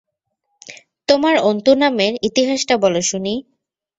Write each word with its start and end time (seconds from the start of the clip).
তোমার 1.09 1.35
অন্তু 1.49 1.71
নামের 1.75 2.13
ইতিহাসটা 2.21 2.75
বলো 2.77 3.01
শুনি। 3.01 3.33